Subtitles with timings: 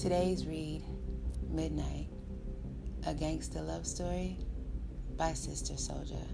[0.00, 0.84] Today's read,
[1.50, 2.06] Midnight,
[3.04, 4.38] a gangster love story
[5.16, 6.24] by Sister Souljah,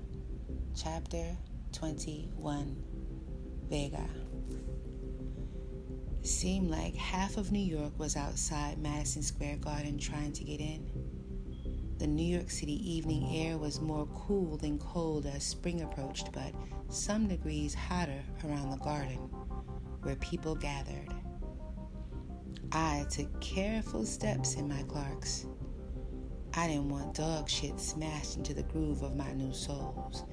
[0.77, 1.35] chapter
[1.73, 2.77] 21,
[3.71, 4.07] Vega.
[6.21, 10.91] Seemed like half of New York was outside Madison Square Garden trying to get in.
[11.97, 16.53] The New York City evening air was more cool than cold as spring approached, but
[16.91, 19.31] some degrees hotter around the garden
[20.03, 21.14] where people gathered.
[22.77, 25.47] I took careful steps in my Clarks.
[26.55, 30.25] I didn't want dog shit smashed into the groove of my new soles.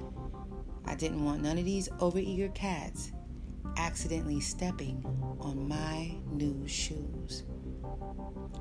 [0.86, 3.12] I didn't want none of these overeager cats
[3.78, 5.06] accidentally stepping
[5.40, 7.44] on my new shoes.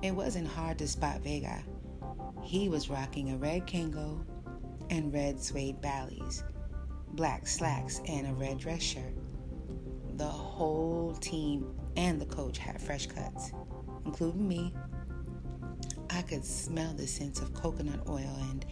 [0.03, 1.65] It wasn't hard to spot Vega.
[2.43, 4.27] He was rocking a red Kangol
[4.91, 6.45] and red suede Bally's,
[7.13, 9.15] black slacks, and a red dress shirt.
[10.17, 13.53] The whole team and the coach had fresh cuts,
[14.11, 14.75] including me.
[16.11, 18.67] I could smell the scents of coconut oil and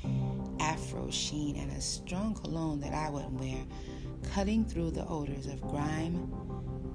[0.61, 3.65] afro sheen and a strong cologne that I wouldn't wear,
[4.33, 6.29] cutting through the odors of grime,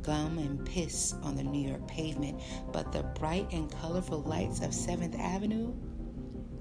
[0.02, 2.41] gum, and piss on the New York pavement.
[2.73, 5.73] But the bright and colorful lights of 7th Avenue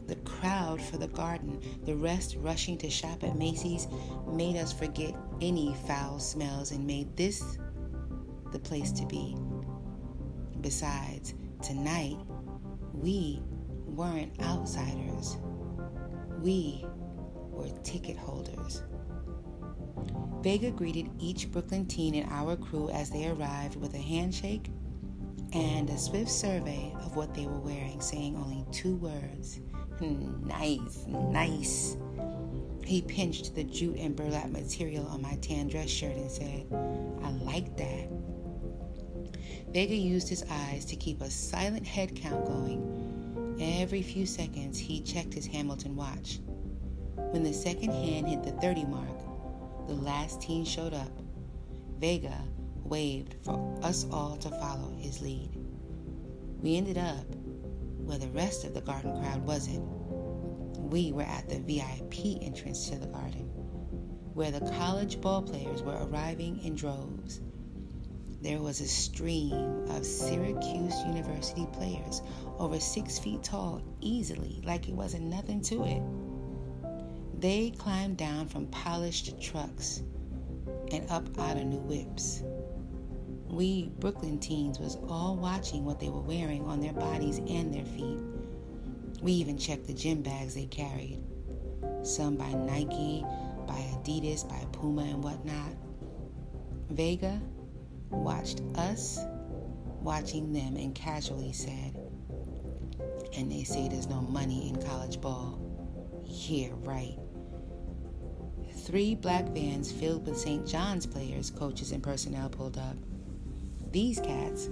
[0.08, 3.86] the crowd for the garden, the rest rushing to shop at Macy's,
[4.27, 7.56] made us forget any foul smells and made this
[8.50, 9.36] the place to be.
[10.61, 12.18] Besides, tonight,
[12.92, 13.41] we
[13.86, 15.36] weren't outsiders,
[16.41, 16.84] we
[17.50, 18.82] were ticket holders.
[20.42, 24.70] Vega greeted each Brooklyn teen in our crew as they arrived with a handshake
[25.52, 29.60] and a swift survey of what they were wearing, saying only two words
[29.98, 31.96] hmm, Nice, nice.
[32.84, 36.66] He pinched the jute and burlap material on my tan dress shirt and said,
[37.22, 38.08] I like that.
[39.72, 43.56] Vega used his eyes to keep a silent head count going.
[43.58, 46.40] Every few seconds, he checked his Hamilton watch.
[47.14, 51.11] When the second hand hit the 30 mark, the last teen showed up.
[51.98, 52.36] Vega
[52.84, 55.56] waved for us all to follow his lead.
[56.61, 57.24] We ended up
[58.05, 59.84] where the rest of the garden crowd wasn't.
[60.78, 63.48] We were at the VIP entrance to the garden,
[64.34, 67.40] where the college ball players were arriving in droves.
[68.42, 72.23] There was a stream of Syracuse University players,
[72.58, 76.03] over six feet tall, easily, like it wasn't nothing to it.
[77.41, 80.03] They climbed down from polished trucks
[80.91, 82.42] and up out of new whips.
[83.48, 87.85] We Brooklyn teens was all watching what they were wearing on their bodies and their
[87.85, 88.19] feet.
[89.23, 91.20] We even checked the gym bags they carried.
[92.03, 93.24] Some by Nike,
[93.69, 95.77] by Adidas, by Puma, and whatnot.
[96.91, 97.41] Vega
[98.12, 99.18] watched us
[100.00, 101.96] watching them and casually said,
[103.36, 105.58] and they say there's no money in college ball.
[106.24, 107.18] Yeah, right.
[108.84, 110.67] Three black vans filled with St.
[110.67, 112.96] John's players, coaches, and personnel pulled up.
[113.92, 114.70] These cats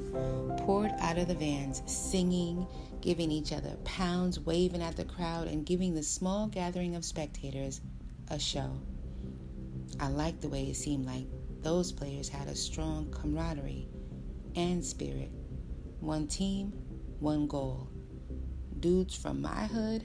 [0.58, 2.66] poured out of the vans, singing,
[3.00, 7.80] giving each other pounds, waving at the crowd, and giving the small gathering of spectators
[8.28, 8.70] a show.
[10.00, 11.26] I liked the way it seemed like
[11.62, 13.88] those players had a strong camaraderie
[14.56, 15.30] and spirit.
[16.00, 16.72] One team,
[17.18, 17.88] one goal.
[18.80, 20.04] Dudes from my hood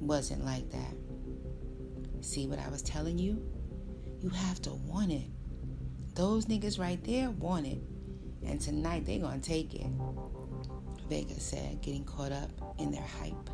[0.00, 0.94] wasn't like that.
[2.22, 3.42] See what I was telling you?
[4.20, 5.28] You have to want it.
[6.14, 7.78] Those niggas right there want it.
[8.46, 9.86] And tonight they're going to take it.
[11.08, 13.50] Vega said, getting caught up in their hype.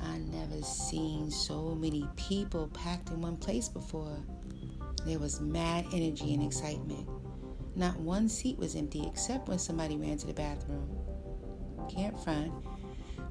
[0.00, 4.18] I never seen so many people packed in one place before.
[5.04, 7.08] There was mad energy and excitement.
[7.76, 10.88] Not one seat was empty except when somebody ran to the bathroom.
[11.88, 12.52] Can't front.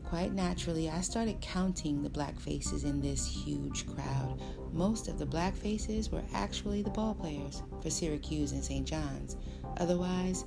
[0.06, 4.42] Quite naturally, I started counting the black faces in this huge crowd.
[4.72, 8.88] Most of the black faces were actually the ball players for Syracuse and St.
[8.88, 9.36] John's.
[9.78, 10.46] Otherwise,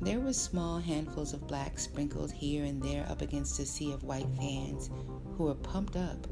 [0.00, 4.02] there were small handfuls of blacks sprinkled here and there up against a sea of
[4.02, 4.90] white fans
[5.36, 6.26] who were pumped up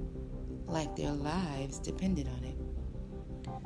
[0.66, 2.53] like their lives depended on it.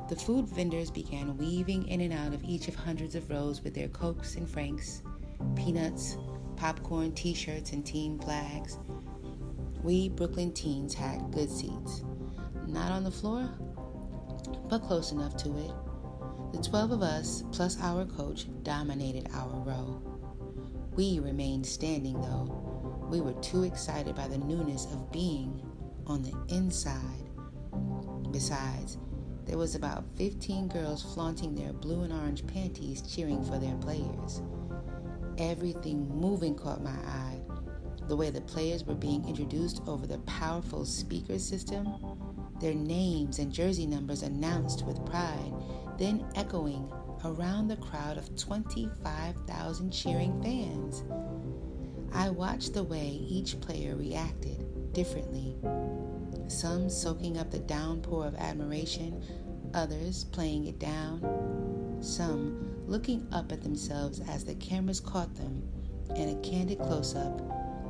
[0.09, 3.75] The food vendors began weaving in and out of each of hundreds of rows with
[3.75, 5.03] their cokes and franks,
[5.55, 6.17] peanuts,
[6.55, 8.79] popcorn, t shirts, and team flags.
[9.83, 12.03] We Brooklyn teens had good seats.
[12.65, 13.49] Not on the floor,
[14.67, 15.71] but close enough to it
[16.53, 20.01] the 12 of us, plus our coach, dominated our row.
[20.95, 23.07] We remained standing though.
[23.09, 25.61] We were too excited by the newness of being
[26.07, 27.29] on the inside.
[28.31, 28.97] Besides,
[29.49, 34.43] there was about 15 girls flaunting their blue and orange panties cheering for their players.
[35.39, 37.41] Everything moving caught my eye.
[38.07, 41.87] the way the players were being introduced over the powerful speaker system,
[42.59, 45.53] their names and jersey numbers announced with pride,
[45.97, 46.91] then echoing
[47.25, 51.03] around the crowd of 25,000 cheering fans.
[52.13, 55.55] I watched the way each player reacted differently,
[56.47, 59.23] some soaking up the downpour of admiration,
[59.73, 65.61] others playing it down, some looking up at themselves as the cameras caught them
[66.15, 67.41] in a candid close up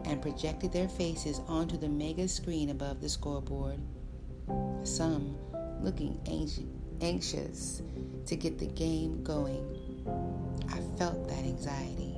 [0.05, 3.79] and projected their faces onto the mega screen above the scoreboard.
[4.83, 5.37] Some
[5.81, 6.19] looking
[7.01, 7.81] anxious
[8.25, 9.65] to get the game going.
[10.69, 12.17] I felt that anxiety.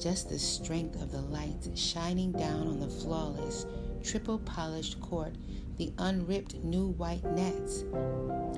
[0.00, 3.66] Just the strength of the lights shining down on the flawless,
[4.02, 5.34] triple polished court,
[5.80, 7.84] the unripped new white nets,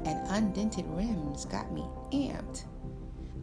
[0.04, 2.64] and undented rims got me amped.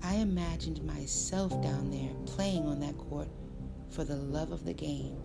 [0.03, 3.29] I imagined myself down there playing on that court
[3.89, 5.15] for the love of the game.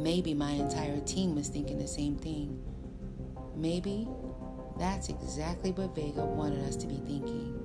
[0.00, 2.62] Maybe my entire team was thinking the same thing.
[3.54, 4.08] Maybe
[4.78, 7.60] that's exactly what Vega wanted us to be thinking.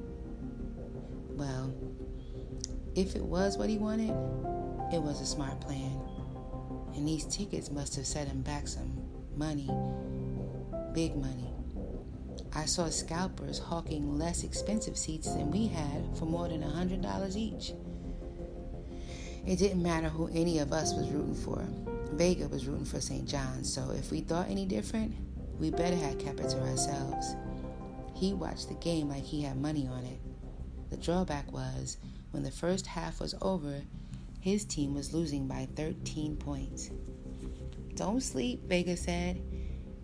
[1.29, 1.73] Well,
[2.95, 4.09] if it was what he wanted,
[4.93, 6.01] it was a smart plan.
[6.95, 9.02] And these tickets must have set him back some
[9.35, 9.69] money,
[10.93, 11.53] big money.
[12.55, 17.73] I saw scalpers hawking less expensive seats than we had for more than $100 each.
[19.45, 21.65] It didn't matter who any of us was rooting for.
[22.13, 23.27] Vega was rooting for St.
[23.27, 25.15] John, so if we thought any different,
[25.59, 27.35] we better have kept it to ourselves.
[28.13, 30.19] He watched the game like he had money on it.
[30.91, 31.97] The drawback was,
[32.31, 33.81] when the first half was over,
[34.39, 36.91] his team was losing by 13 points.
[37.95, 39.41] Don't sleep, Vega said,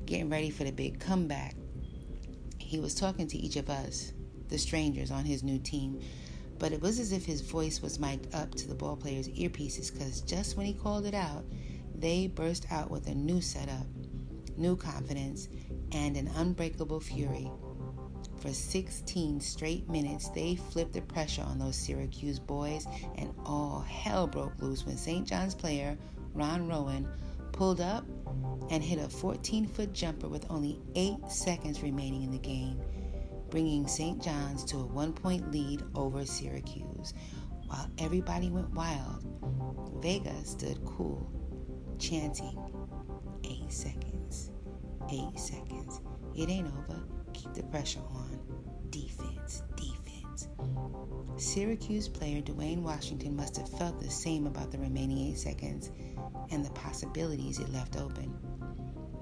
[0.05, 1.55] getting ready for the big comeback.
[2.57, 4.13] He was talking to each of us,
[4.47, 5.99] the strangers on his new team,
[6.59, 9.91] but it was as if his voice was mic'd up to the ball players' earpieces
[9.91, 11.45] because just when he called it out,
[11.95, 13.85] they burst out with a new setup
[14.59, 15.47] new confidence,
[15.93, 17.49] and an unbreakable fury.
[18.41, 22.85] For 16 straight minutes, they flipped the pressure on those Syracuse boys,
[23.17, 25.25] and all hell broke loose when St.
[25.25, 25.97] John's player,
[26.33, 27.07] Ron Rowan,
[27.51, 28.05] pulled up
[28.69, 32.81] and hit a 14 foot jumper with only 8 seconds remaining in the game,
[33.49, 34.21] bringing St.
[34.21, 37.13] John's to a one point lead over Syracuse.
[37.67, 39.25] While everybody went wild,
[40.01, 41.31] Vega stood cool,
[41.99, 42.57] chanting,
[43.43, 44.51] 8 seconds
[45.11, 46.01] eight seconds.
[46.35, 47.01] It ain't over.
[47.33, 48.39] Keep the pressure on.
[48.89, 50.47] Defense, defense.
[51.37, 55.91] Syracuse player Dwayne Washington must have felt the same about the remaining eight seconds
[56.51, 58.33] and the possibilities it left open.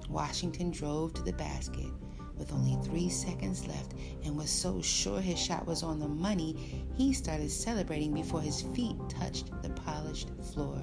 [0.08, 1.90] Washington drove to the basket
[2.38, 3.94] with only three seconds left
[4.24, 8.62] and was so sure his shot was on the money, he started celebrating before his
[8.62, 10.80] feet touched the polished floor.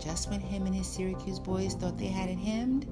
[0.00, 2.86] Just when him and his Syracuse boys thought they had it hemmed,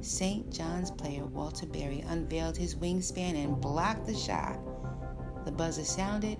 [0.00, 0.50] St.
[0.52, 4.58] John's player Walter Berry unveiled his wingspan and blocked the shot.
[5.44, 6.38] The buzzer sounded.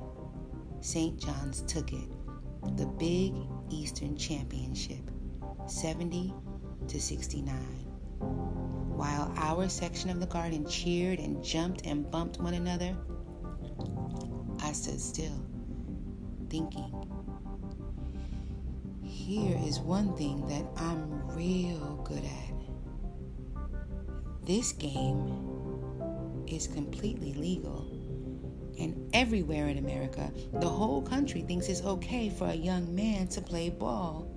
[0.80, 1.18] St.
[1.18, 2.08] John's took it.
[2.76, 3.34] The Big
[3.70, 5.10] Eastern Championship,
[5.66, 6.32] 70
[6.88, 7.54] to 69.
[8.96, 12.96] While our section of the garden cheered and jumped and bumped one another,
[14.62, 15.44] I stood still,
[16.48, 16.92] thinking.
[19.02, 22.54] Here is one thing that I'm real good at.
[24.46, 28.03] This game is completely legal.
[28.78, 33.40] And everywhere in America, the whole country thinks it's okay for a young man to
[33.40, 34.28] play ball.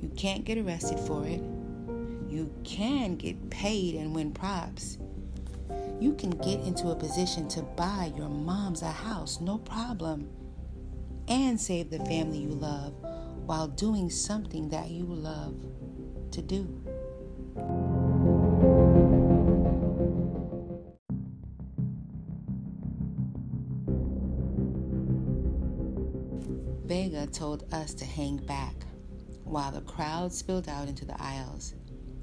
[0.00, 1.42] You can't get arrested for it.
[2.28, 4.98] You can get paid and win props.
[6.00, 10.28] You can get into a position to buy your mom's a house, no problem,
[11.28, 12.94] and save the family you love
[13.46, 15.54] while doing something that you love
[16.32, 16.83] to do.
[26.94, 28.76] Vega told us to hang back
[29.42, 31.74] while the crowd spilled out into the aisles,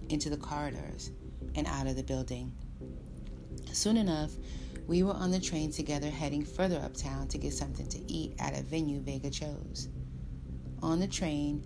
[0.08, 1.12] into the corridors,
[1.56, 2.54] and out of the building.
[3.74, 4.32] Soon enough,
[4.88, 8.58] we were on the train together heading further uptown to get something to eat at
[8.58, 9.90] a venue Vega chose.
[10.82, 11.66] On the train,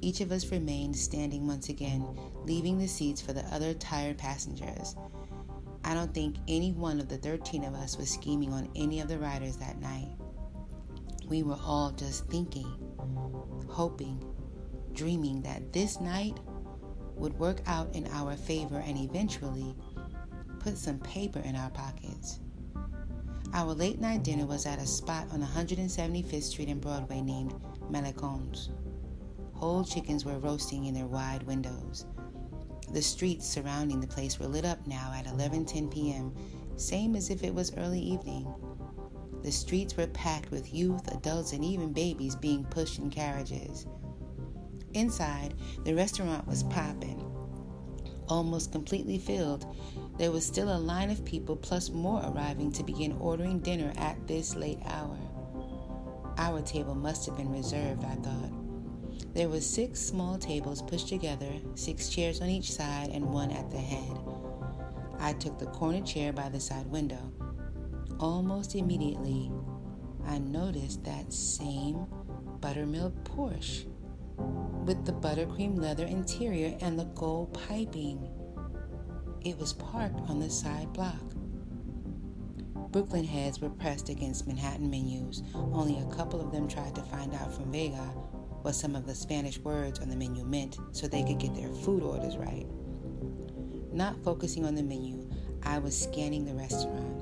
[0.00, 2.08] each of us remained standing once again,
[2.46, 4.96] leaving the seats for the other tired passengers.
[5.84, 9.08] I don't think any one of the 13 of us was scheming on any of
[9.08, 10.15] the riders that night.
[11.26, 12.72] We were all just thinking,
[13.68, 14.22] hoping,
[14.92, 16.38] dreaming that this night
[17.16, 19.74] would work out in our favor and eventually
[20.60, 22.40] put some paper in our pockets.
[23.52, 27.54] Our late night dinner was at a spot on 175th Street and Broadway named
[27.90, 28.68] Malecons.
[29.54, 32.06] Whole chickens were roasting in their wide windows.
[32.92, 36.32] The streets surrounding the place were lit up now at 11:10 p.m.,
[36.76, 38.52] same as if it was early evening.
[39.46, 43.86] The streets were packed with youth, adults, and even babies being pushed in carriages.
[44.92, 47.24] Inside, the restaurant was popping,
[48.28, 49.64] almost completely filled.
[50.18, 54.26] There was still a line of people, plus more arriving to begin ordering dinner at
[54.26, 55.16] this late hour.
[56.38, 59.32] Our table must have been reserved, I thought.
[59.32, 63.70] There were six small tables pushed together, six chairs on each side, and one at
[63.70, 64.18] the head.
[65.20, 67.32] I took the corner chair by the side window.
[68.18, 69.52] Almost immediately,
[70.24, 72.06] I noticed that same
[72.60, 73.86] buttermilk Porsche
[74.86, 78.26] with the buttercream leather interior and the gold piping.
[79.42, 81.20] It was parked on the side block.
[82.90, 85.42] Brooklyn heads were pressed against Manhattan menus.
[85.54, 88.14] Only a couple of them tried to find out from Vega
[88.62, 91.68] what some of the Spanish words on the menu meant so they could get their
[91.68, 92.66] food orders right.
[93.92, 95.28] Not focusing on the menu,
[95.62, 97.15] I was scanning the restaurant.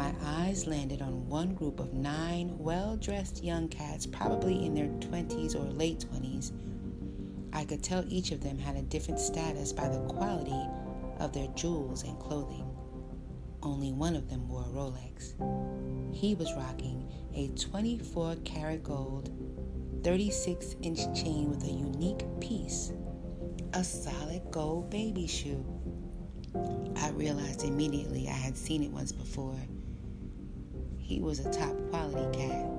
[0.00, 4.86] My eyes landed on one group of nine well dressed young cats, probably in their
[4.86, 6.52] 20s or late 20s.
[7.52, 10.66] I could tell each of them had a different status by the quality
[11.18, 12.64] of their jewels and clothing.
[13.62, 15.34] Only one of them wore a Rolex.
[16.16, 19.28] He was rocking a 24 karat gold
[20.02, 22.94] 36 inch chain with a unique piece,
[23.74, 25.62] a solid gold baby shoe.
[26.96, 29.58] I realized immediately I had seen it once before.
[31.10, 32.70] He was a top quality cat.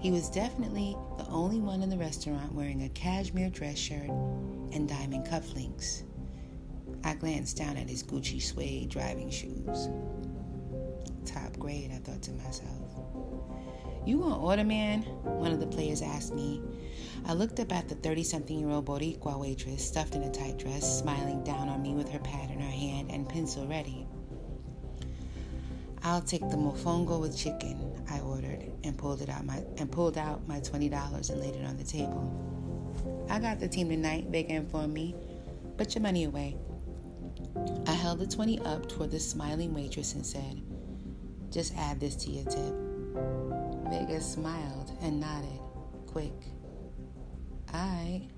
[0.00, 4.10] He was definitely the only one in the restaurant wearing a cashmere dress shirt
[4.72, 6.02] and diamond cufflinks.
[7.04, 9.88] I glanced down at his Gucci suede driving shoes.
[11.24, 12.96] Top grade, I thought to myself.
[14.04, 15.02] You gonna order, man?
[15.02, 16.60] One of the players asked me.
[17.26, 20.58] I looked up at the 30 something year old Boricua waitress, stuffed in a tight
[20.58, 24.04] dress, smiling down on me with her pad in her hand and pencil ready.
[26.06, 30.16] I'll take the mofongo with chicken, I ordered, and pulled it out my and pulled
[30.16, 33.26] out my twenty dollars and laid it on the table.
[33.28, 35.16] I got the team tonight, Vega informed me.
[35.76, 36.58] Put your money away.
[37.88, 40.62] I held the twenty up toward the smiling waitress and said,
[41.50, 42.74] Just add this to your tip.
[43.90, 45.58] Vega smiled and nodded,
[46.06, 46.34] quick.
[47.74, 48.28] I.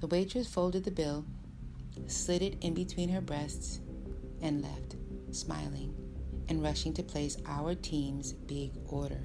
[0.00, 1.26] The waitress folded the bill,
[2.06, 3.80] slid it in between her breasts,
[4.40, 4.96] and left,
[5.30, 6.07] smiling
[6.48, 9.20] and rushing to place our team's big order.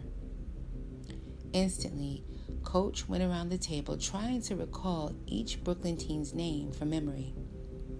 [1.54, 2.24] Instantly,
[2.64, 7.34] Coach went around the table trying to recall each Brooklyn team's name from memory.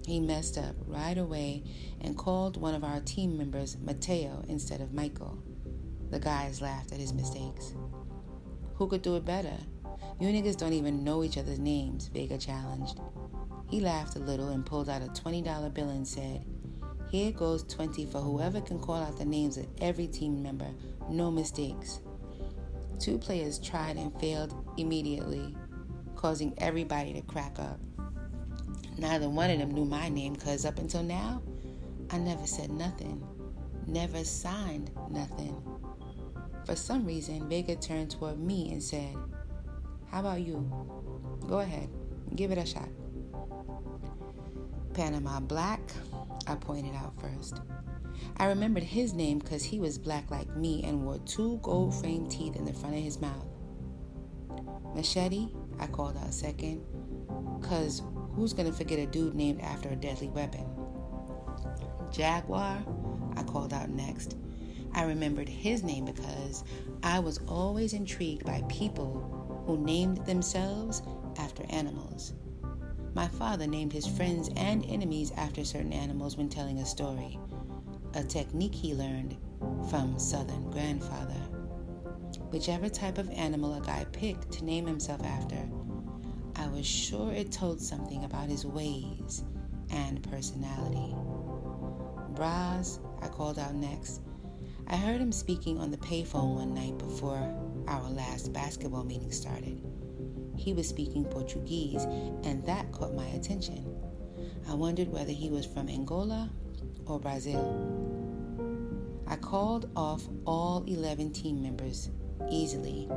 [0.06, 1.62] He messed up right away
[2.00, 5.42] and called one of our team members Mateo instead of Michael.
[6.10, 7.74] The guys laughed at his mistakes.
[8.74, 9.56] Who could do it better?
[10.20, 13.00] You niggas don't even know each other's names, Vega challenged.
[13.70, 16.44] He laughed a little and pulled out a $20 bill and said,
[17.14, 20.66] Here goes 20 for whoever can call out the names of every team member.
[21.08, 22.00] No mistakes.
[22.98, 25.54] Two players tried and failed immediately,
[26.16, 27.78] causing everybody to crack up.
[28.98, 31.40] Neither one of them knew my name because up until now,
[32.10, 33.24] I never said nothing,
[33.86, 35.62] never signed nothing.
[36.66, 39.14] For some reason, Vega turned toward me and said,
[40.10, 40.68] How about you?
[41.46, 41.88] Go ahead,
[42.34, 42.88] give it a shot.
[44.94, 45.80] Panama Black,
[46.46, 47.60] I pointed out first.
[48.36, 52.30] I remembered his name because he was black like me and wore two gold framed
[52.30, 53.46] teeth in the front of his mouth.
[54.94, 55.48] Machete,
[55.80, 56.84] I called out second,
[57.60, 58.02] because
[58.34, 60.66] who's going to forget a dude named after a deadly weapon?
[62.12, 62.84] Jaguar,
[63.36, 64.36] I called out next.
[64.94, 66.62] I remembered his name because
[67.02, 71.02] I was always intrigued by people who named themselves
[71.38, 72.34] after animals.
[73.14, 77.38] My father named his friends and enemies after certain animals when telling a story,
[78.14, 79.36] a technique he learned
[79.88, 81.40] from Southern grandfather.
[82.50, 85.68] Whichever type of animal a guy picked to name himself after,
[86.56, 89.44] I was sure it told something about his ways
[89.90, 91.14] and personality.
[92.34, 94.22] Braz, I called out next,
[94.88, 97.56] I heard him speaking on the payphone one night before
[97.86, 99.73] our last basketball meeting started.
[100.56, 102.04] He was speaking Portuguese,
[102.44, 103.84] and that caught my attention.
[104.68, 106.50] I wondered whether he was from Angola
[107.06, 107.62] or Brazil.
[109.26, 112.10] I called off all 11 team members
[112.50, 113.08] easily,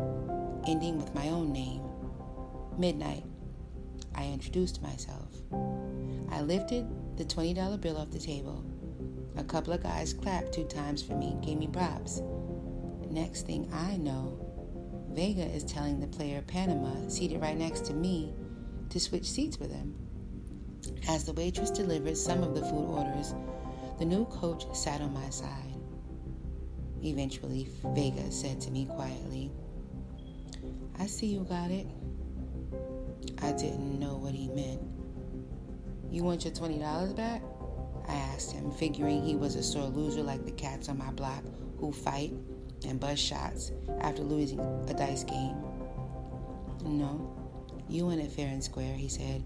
[0.67, 1.81] ending with my own name.
[2.77, 3.25] Midnight.
[4.15, 5.29] I introduced myself.
[6.31, 8.63] I lifted the $20 bill off the table
[9.37, 12.21] a couple of guys clapped two times for me, gave me props.
[13.09, 14.46] Next thing I know,
[15.17, 18.35] Vega is telling the player Panama, seated right next to me,
[18.89, 19.95] to switch seats with him.
[21.09, 23.33] As the waitress delivered some of the food orders,
[23.97, 25.73] the new coach sat on my side.
[27.03, 29.51] Eventually, Vega said to me quietly,
[30.99, 31.87] I see you got it.
[33.41, 34.83] I didn't know what he meant.
[36.11, 37.41] You want your $20 back?
[38.07, 41.43] I asked him, figuring he was a sore loser like the cats on my block
[41.79, 42.33] who fight
[42.85, 45.55] and bust shots after losing a dice game.
[46.83, 47.33] No,
[47.89, 49.43] you win it fair and square, he said.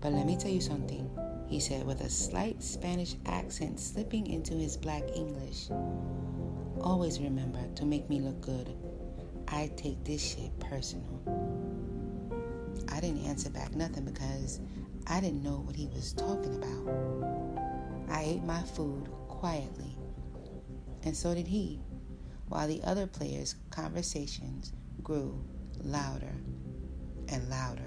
[0.00, 1.08] But let me tell you something,
[1.46, 5.68] he said with a slight Spanish accent slipping into his black English.
[6.80, 8.74] Always remember to make me look good.
[9.48, 11.22] I take this shit personal.
[12.88, 14.60] I didn't answer back nothing because
[15.06, 18.08] I didn't know what he was talking about.
[18.08, 19.96] I ate my food quietly,
[21.04, 21.80] and so did he,
[22.52, 25.42] while the other players' conversations grew
[25.82, 26.34] louder
[27.28, 27.80] and louder.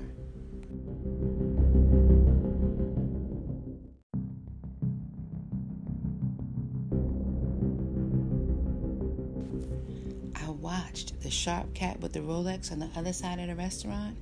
[10.36, 14.18] I watched the sharp cat with the Rolex on the other side of the restaurant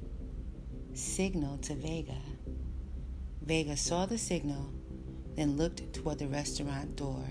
[0.94, 2.22] signal to Vega.
[3.46, 4.74] Vega saw the signal,
[5.38, 7.24] then looked toward the restaurant door.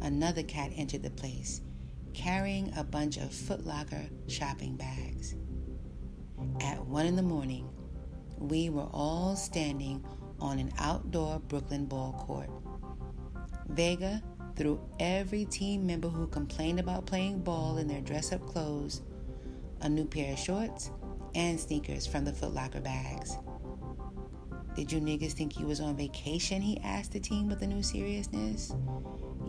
[0.00, 1.60] Another cat entered the place,
[2.18, 5.36] carrying a bunch of Footlocker shopping bags.
[6.60, 7.70] At one in the morning,
[8.36, 10.04] we were all standing
[10.40, 12.50] on an outdoor Brooklyn ball court.
[13.68, 14.20] Vega
[14.56, 19.02] threw every team member who complained about playing ball in their dress up clothes
[19.82, 20.90] a new pair of shorts
[21.36, 23.38] and sneakers from the Footlocker bags.
[24.74, 26.60] Did you niggas think you was on vacation?
[26.62, 28.74] He asked the team with a new seriousness.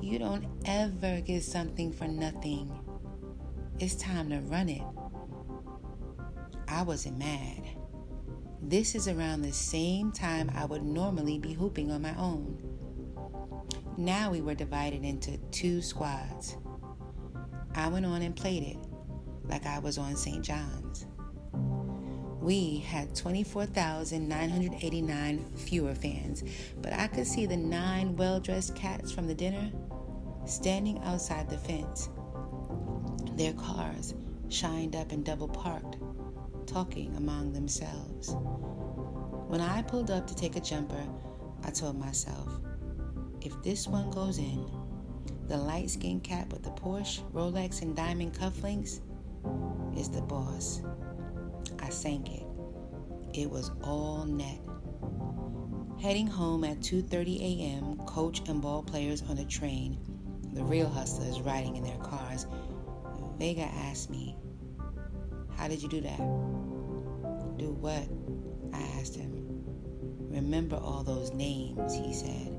[0.01, 2.71] You don't ever get something for nothing.
[3.79, 4.81] It's time to run it.
[6.69, 7.63] I wasn't mad.
[8.61, 12.63] This is around the same time I would normally be hooping on my own.
[13.97, 16.55] Now we were divided into two squads.
[17.75, 18.77] I went on and played it
[19.49, 20.45] like I was on St.
[20.45, 21.07] John's.
[22.41, 26.45] We had 24,989 fewer fans,
[26.81, 29.69] but I could see the nine well dressed cats from the dinner
[30.49, 32.09] standing outside the fence.
[33.33, 34.13] Their cars
[34.49, 35.97] shined up and double parked
[36.69, 38.35] talking among themselves.
[39.47, 41.03] When I pulled up to take a jumper,
[41.63, 42.47] I told myself,
[43.41, 44.65] if this one goes in,
[45.47, 48.99] the light skinned cat with the Porsche, Rolex, and diamond cufflinks
[49.97, 50.81] is the boss.
[51.79, 52.45] I sank it.
[53.33, 54.59] It was all net.
[55.99, 59.97] Heading home at 2:30 a.m., coach and ball players on the train,
[60.53, 62.45] the real hustlers riding in their cars.
[63.37, 64.35] Vega asked me,
[65.55, 66.17] how did you do that?
[67.57, 68.07] Do what?
[68.73, 69.63] I asked him.
[70.29, 72.55] Remember all those names, he said.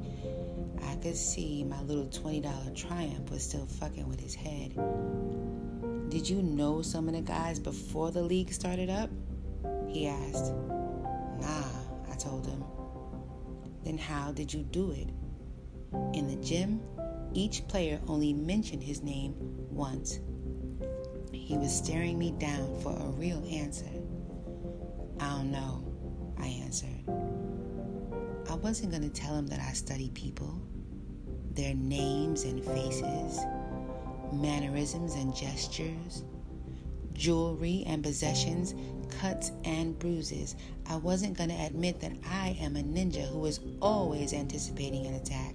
[0.84, 4.74] I could see my little $20 triumph was still fucking with his head.
[6.10, 9.08] Did you know some of the guys before the league started up?
[9.88, 10.52] He asked.
[11.40, 11.64] Nah,
[12.10, 12.64] I told him.
[13.84, 15.08] Then how did you do it?
[16.12, 16.80] In the gym,
[17.32, 19.34] each player only mentioned his name
[19.70, 20.20] once.
[21.32, 23.90] He was staring me down for a real answer.
[25.20, 25.84] I don't know,
[26.38, 27.04] I answered.
[28.48, 30.60] I wasn't going to tell him that I study people,
[31.52, 33.40] their names and faces,
[34.32, 36.24] mannerisms and gestures,
[37.12, 38.74] jewelry and possessions,
[39.20, 40.56] cuts and bruises.
[40.86, 45.14] I wasn't going to admit that I am a ninja who is always anticipating an
[45.14, 45.54] attack.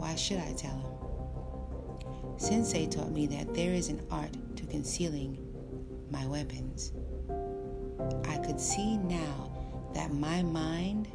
[0.00, 2.38] Why should I tell him?
[2.38, 5.36] Sensei taught me that there is an art to concealing
[6.10, 6.92] my weapons.
[8.24, 9.52] I could see now
[9.92, 11.06] that my mind,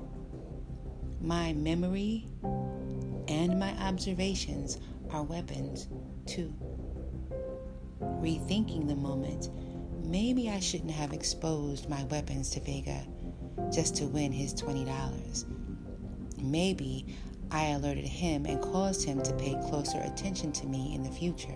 [1.20, 2.28] my memory,
[3.28, 4.78] and my observations
[5.10, 5.88] are weapons
[6.28, 6.54] too.
[8.00, 9.50] Rethinking the moment,
[10.04, 13.04] maybe I shouldn't have exposed my weapons to Vega
[13.74, 15.46] just to win his $20.
[16.40, 17.18] Maybe
[17.52, 21.56] I alerted him and caused him to pay closer attention to me in the future.